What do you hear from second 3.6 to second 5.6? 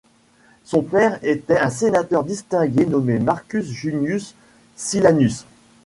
Junius Silanus.